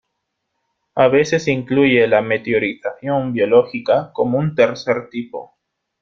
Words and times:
A 0.95 1.09
veces 1.09 1.43
se 1.43 1.51
incluye 1.51 2.07
la 2.07 2.23
meteorización 2.23 3.33
biológica 3.33 4.09
como 4.13 4.39
un 4.39 4.55
tercer 4.55 5.09
tipo. 5.11 5.59